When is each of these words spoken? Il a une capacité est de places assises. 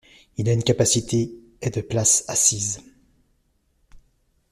Il 0.37 0.49
a 0.49 0.53
une 0.53 0.63
capacité 0.63 1.31
est 1.61 1.69
de 1.75 1.81
places 1.81 2.25
assises. 2.27 2.81